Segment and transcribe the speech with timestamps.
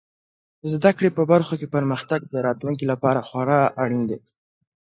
[0.71, 4.19] زده کړې په برخو کې پرمختګ د راتلونکي لپاره خورا اړین دی.